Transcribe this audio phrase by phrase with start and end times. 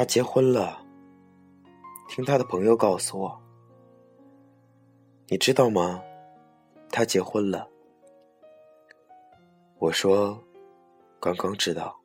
[0.00, 0.82] 他结婚了，
[2.08, 3.38] 听他的朋友告诉我。
[5.28, 6.02] 你知道吗？
[6.88, 7.68] 他结婚了。
[9.78, 10.42] 我说，
[11.20, 12.00] 刚刚知道。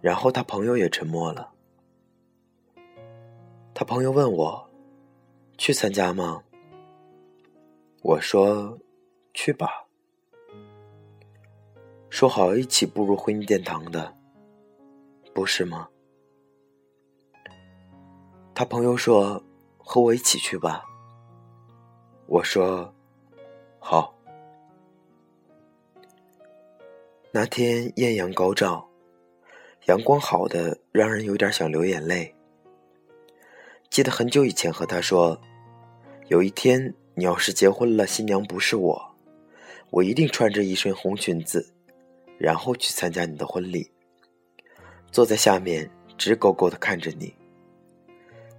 [0.00, 1.52] 然后他朋友也沉默了。
[3.72, 4.68] 他朋友问我，
[5.56, 6.42] 去参加吗？
[8.02, 8.76] 我说，
[9.34, 9.86] 去吧。
[12.10, 14.12] 说好一起步入婚姻殿堂的，
[15.32, 15.88] 不是吗？
[18.58, 19.40] 他朋友说，
[19.76, 20.84] 和我一起去吧。
[22.26, 22.92] 我说，
[23.78, 24.12] 好。
[27.30, 28.84] 那天艳阳高照，
[29.86, 32.34] 阳光好的让人有点想流眼泪。
[33.90, 35.40] 记得很久以前和他说，
[36.26, 39.14] 有一天你要是结婚了，新娘不是我，
[39.90, 41.72] 我一定穿着一身红裙子，
[42.36, 43.88] 然后去参加你的婚礼，
[45.12, 47.32] 坐在下面直勾勾的看着你。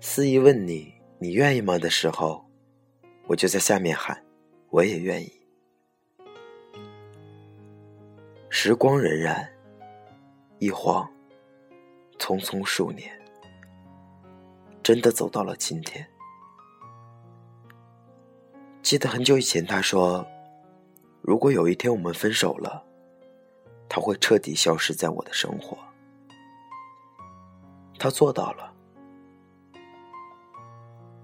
[0.02, 2.46] 司仪问你你愿意吗的时候。
[3.28, 4.20] 我就在下面喊，
[4.72, 5.32] 我也愿意。
[8.50, 9.48] 时光荏苒，
[10.58, 11.08] 一晃，
[12.18, 13.12] 匆匆数年，
[14.82, 16.04] 真的走到了今天。
[18.82, 20.26] 记得很久以前，他说
[21.22, 22.84] ：“如果有一天我们分手了，
[23.88, 25.78] 他会彻底消失在我的生活。”
[28.00, 28.74] 他做到了。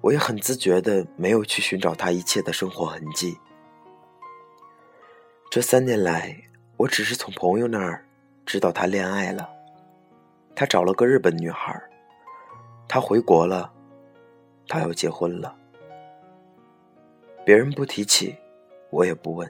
[0.05, 3.39] 我也很自觉的没有去寻找他一切的生活痕迹。
[5.49, 6.39] 这三年来，
[6.77, 8.05] 我只是从朋友那儿
[8.45, 9.49] 知道他恋爱了，
[10.55, 11.81] 他找了个日本女孩，
[12.87, 13.73] 他回国了，
[14.67, 15.55] 他要结婚了。
[17.43, 18.37] 别人不提起，
[18.91, 19.49] 我也不问；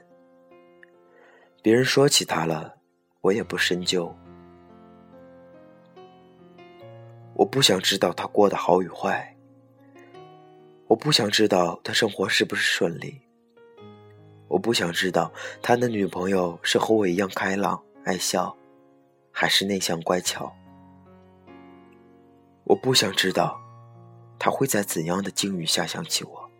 [1.60, 2.76] 别人说起他了，
[3.20, 4.10] 我也不深究。
[7.34, 9.35] 我不想知道他过得好与坏。
[10.88, 13.20] 我不想知道他生活是不是顺利。
[14.48, 18.56] 我不想知道他的女朋友是和我一样开朗爱笑，
[19.32, 20.54] 还是内向乖巧。
[22.62, 23.60] 我不想知道
[24.38, 26.50] 他会在怎样的境遇下想起我。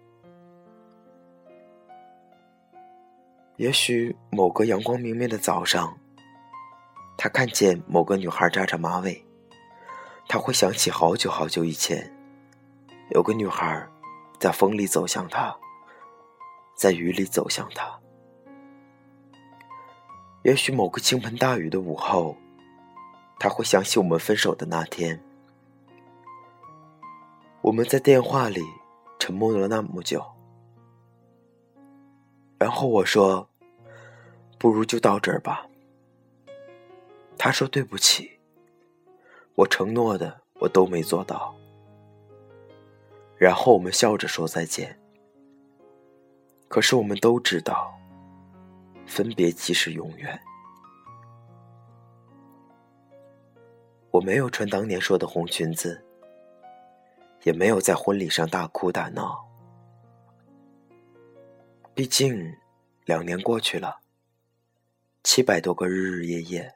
[3.57, 5.97] 也许某个阳光明媚的早上，
[7.17, 9.25] 他看见某个女孩扎着马尾，
[10.29, 12.13] 他会想起好久好久以前，
[13.11, 13.89] 有个女孩。
[14.39, 15.57] 在风里走向他，
[16.75, 17.99] 在雨里走向他。
[20.45, 22.37] 也许某个倾盆大雨的午后，
[23.39, 25.21] 他会想起我们分手的那天。
[27.63, 28.63] 我们在电话里
[29.19, 30.25] 沉默了那么久，
[32.59, 33.51] 然后我说
[34.57, 35.67] ：“不如就到这儿吧。”
[37.37, 38.39] 他说：“对不起，
[39.57, 41.53] 我承诺的我都没做到。”
[43.39, 44.99] 然后我们笑着说再见。
[46.69, 47.97] 可是我们都知道，
[49.07, 50.41] 分别即是永远。
[54.11, 56.05] 我没有穿当年说的红裙子，
[57.43, 59.47] 也没有在婚礼上大哭大闹。
[61.95, 62.57] 毕竟，
[63.05, 64.01] 两年过去了，
[65.23, 66.75] 七百多个日日夜夜，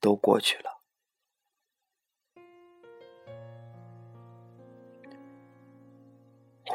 [0.00, 0.75] 都过去了。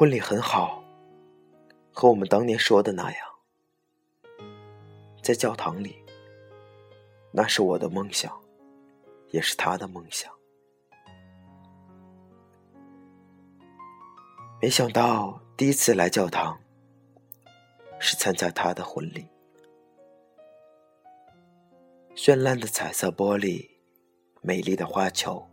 [0.02, 0.84] 婚礼很好，
[1.92, 3.20] 和我们当年说的那样，
[5.22, 5.96] 在教堂里。
[7.32, 8.36] 那是我的梦想，
[9.30, 10.34] 也是他的梦想。
[14.60, 16.60] 没想到第一次来教堂，
[18.00, 19.28] 是参加他的婚礼。
[22.16, 23.70] 绚烂的彩色玻璃，
[24.42, 25.48] 美丽的花球，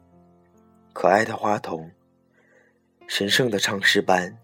[0.94, 1.90] 可爱的花童。
[3.10, 4.38] 神圣的唱诗班，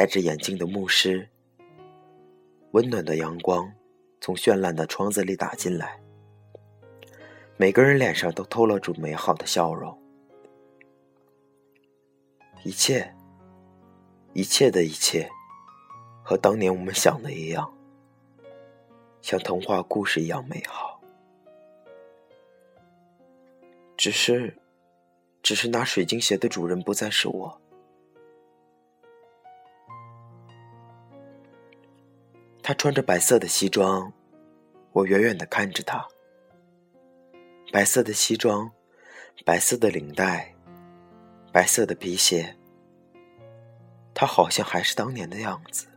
[0.00, 1.28] 戴着眼镜的牧师。
[2.70, 3.70] 温暖的阳光
[4.18, 6.00] 从绚烂的窗子里打进来，
[7.58, 9.94] 每个人脸上都透露出美好的笑容。
[12.64, 13.14] 一切，
[14.32, 15.28] 一切的一切，
[16.24, 17.70] 和当年我们想的一样，
[19.20, 20.98] 像童话故事一样美好。
[23.98, 24.56] 只是，
[25.42, 27.60] 只是拿水晶鞋的主人不再是我。
[32.70, 34.12] 他穿着白色的西装，
[34.92, 36.06] 我远远的看着他。
[37.72, 38.70] 白色的西装，
[39.44, 40.54] 白色的领带，
[41.52, 42.56] 白色的皮鞋。
[44.14, 45.88] 他好像还是当年的样子，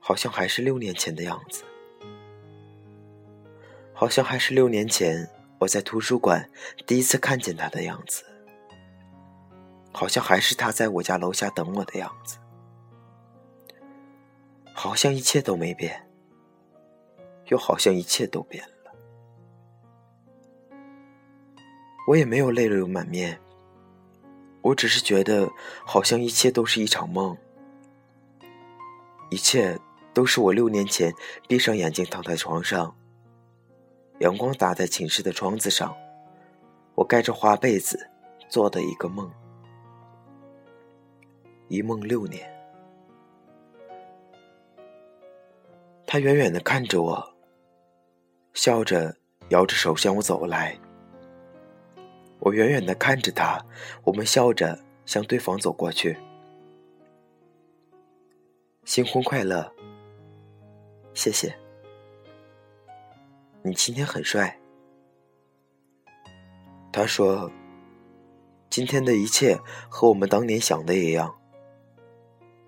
[0.00, 1.62] 好像还是六年前的样子，
[3.92, 5.28] 好像还是六年前
[5.58, 6.48] 我在图书馆
[6.86, 8.24] 第一次看见他的样子，
[9.92, 12.38] 好像还是他在我家楼下等我的样子，
[14.74, 16.08] 好像一切都没变，
[17.46, 18.92] 又好像一切都变了。
[22.08, 23.40] 我也没有泪流满面，
[24.60, 25.50] 我只是觉得
[25.86, 27.36] 好像一切都是一场梦，
[29.30, 29.78] 一切
[30.12, 31.14] 都是我六年前
[31.46, 32.94] 闭上眼睛躺在床上。
[34.18, 35.94] 阳光打在寝室的窗子上，
[36.94, 38.08] 我盖着花被子
[38.48, 39.30] 做的一个梦，
[41.68, 42.61] 一梦六年。
[46.12, 47.34] 他远远的看着我，
[48.52, 49.16] 笑着
[49.48, 50.78] 摇着手向我走来。
[52.38, 53.58] 我远远的看着他，
[54.04, 56.14] 我们笑着向对方走过去。
[58.84, 59.72] 新婚快乐，
[61.14, 61.56] 谢谢。
[63.62, 64.60] 你今天很帅，
[66.92, 67.50] 他说
[68.68, 71.34] ：“今天的一切和我们当年想的一样。”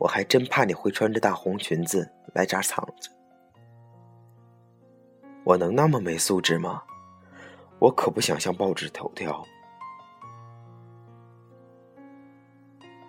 [0.00, 3.13] 我还真怕你会穿着大红裙子来这儿藏着。
[5.44, 6.82] 我能那么没素质吗？
[7.78, 9.44] 我可不想上报纸头条。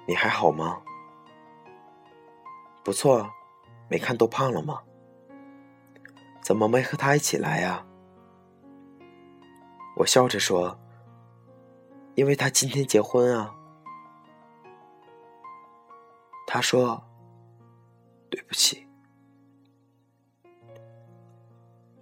[0.06, 0.82] 你还好吗？
[2.84, 3.30] 不错，
[3.90, 4.84] 没看都胖了吗？
[6.42, 7.86] 怎么没和他一起来呀？
[9.96, 10.78] 我笑着说
[12.16, 13.56] ：“因为他今天结婚啊。”
[16.46, 17.02] 他说
[18.30, 18.85] ：“对不起。”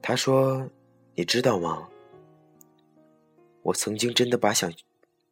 [0.05, 0.69] 他说
[1.15, 1.87] ：“你知道吗？
[3.61, 4.69] 我曾经真的把想，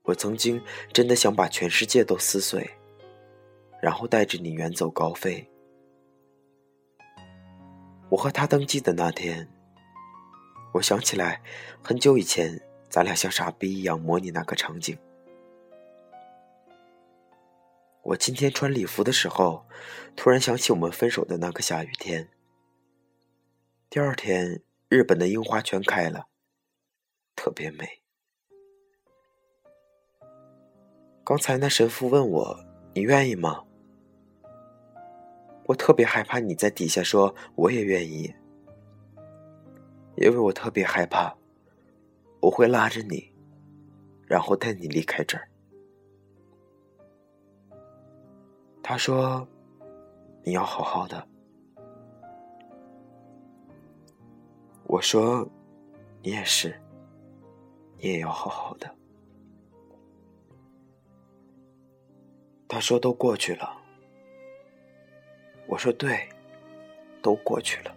[0.03, 0.63] 我曾经
[0.94, 2.71] 真的想把全世界都撕碎，
[3.81, 5.45] 然后带着你远走高飞。”
[8.07, 9.45] 我和他登记的那天，
[10.74, 11.41] 我想起来
[11.83, 12.57] 很久以前，
[12.88, 14.97] 咱俩像傻逼一样模拟那个场景。
[18.03, 19.65] 我今天穿礼服的时候，
[20.15, 22.29] 突然想起我们分手的那个下雨天。
[23.93, 26.27] 第二天，日本的樱花全开了，
[27.35, 27.85] 特别美。
[31.25, 32.65] 刚才那神父问我
[32.95, 33.65] ：“你愿意吗？”
[35.67, 38.33] 我特别害怕你在底下说我也愿意，
[40.15, 41.35] 因为我特别害怕
[42.39, 43.29] 我会拉着你，
[44.25, 45.49] 然后带你离开这儿。
[48.81, 49.45] 他说
[50.45, 51.27] 你要好好的，
[54.91, 55.49] 我说
[56.21, 56.77] 你也是，
[57.97, 58.93] 你也要好好的。
[62.67, 63.81] 他说都过去了。
[65.65, 66.27] 我说对，
[67.21, 67.95] 都过去了。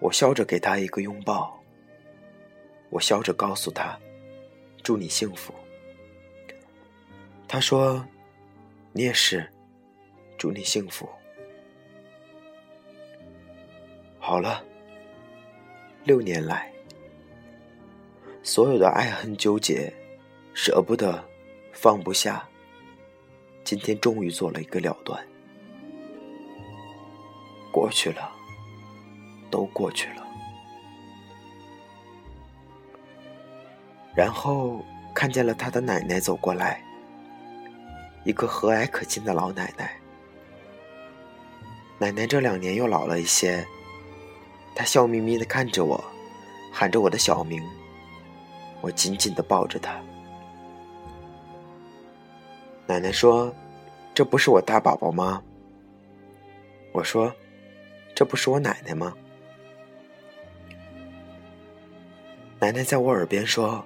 [0.00, 1.62] 我笑着给他一个拥抱，
[2.88, 4.00] 我笑着告诉他
[4.82, 5.52] ：“祝你幸福。”
[7.46, 8.02] 他说
[8.92, 9.46] ：“你也是，
[10.38, 11.06] 祝你幸福。”
[14.32, 14.64] 好了，
[16.04, 16.72] 六年来，
[18.42, 19.92] 所有的爱恨纠结、
[20.54, 21.22] 舍不得、
[21.74, 22.42] 放不下，
[23.62, 25.22] 今天终于做了一个了断。
[27.70, 28.32] 过去了，
[29.50, 30.26] 都过去了。
[34.16, 34.82] 然后
[35.14, 36.82] 看见了他的奶奶走过来，
[38.24, 39.94] 一个和蔼可亲的老奶奶。
[41.98, 43.62] 奶奶这两年又老了一些，
[44.74, 46.02] 他笑眯眯的看着我，
[46.72, 47.62] 喊着我的小名。
[48.80, 50.00] 我紧紧的抱着他。
[52.86, 53.54] 奶奶说
[54.12, 55.42] ：“这不是我大宝宝吗？”
[56.92, 57.32] 我说。
[58.14, 59.14] 这不是我奶奶吗？
[62.60, 63.82] 奶奶在我耳边说：“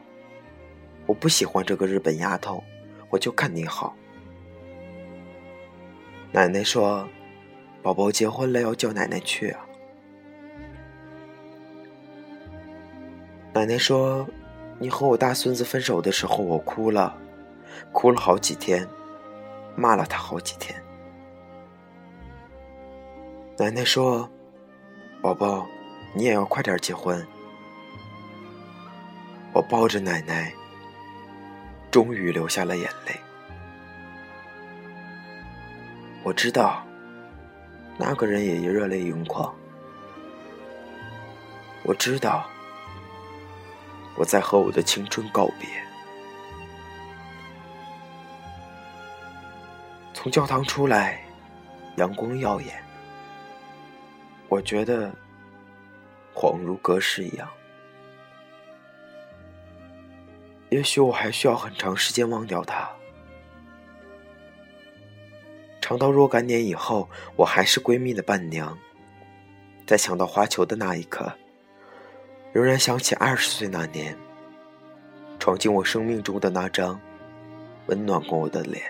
[1.07, 2.63] 我不喜欢这个日本丫头，
[3.09, 3.95] 我就看你好。”
[6.33, 7.09] 奶奶说
[7.85, 9.66] ：“宝宝结婚了，要叫奶奶去啊。”
[13.57, 14.29] 奶奶说
[14.79, 17.17] ：“你和我大孙子分手的时候，我哭了，
[17.91, 18.87] 哭了好几天，
[19.75, 20.79] 骂了他好几天。”
[23.57, 24.29] 奶奶说
[25.23, 25.67] ：“宝宝，
[26.13, 27.27] 你也要快点结婚。”
[29.55, 30.53] 我抱着奶奶，
[31.91, 33.17] 终于流下了眼泪。
[36.23, 36.85] 我知道，
[37.97, 39.51] 那个人也热泪盈眶。
[41.85, 42.47] 我知道，
[44.17, 45.69] 我在和我的青春告别。
[50.15, 51.23] 从教堂出来，
[51.97, 52.83] 阳光耀眼。
[54.49, 55.13] 我觉得
[56.35, 57.49] 恍如隔世一样。
[60.71, 62.91] 也许我还需要很长时间忘掉他。
[65.81, 68.77] 长到若干年以后，我还是闺蜜的伴娘。
[69.87, 71.33] 在抢到花球的那一刻，
[72.57, 74.17] 仍然想起二十岁那年，
[75.39, 76.99] 闯进我生命中的那张
[77.85, 78.83] 温暖过我的脸。